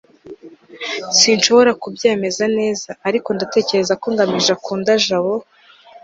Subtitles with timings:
[1.19, 5.33] sinshobora kubyemeza neza, ariko ndatekereza ko ngamije akunda jabo